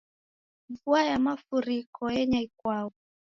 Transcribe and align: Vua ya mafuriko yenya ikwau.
Vua 0.77 1.01
ya 1.09 1.17
mafuriko 1.25 2.03
yenya 2.15 2.39
ikwau. 2.47 2.87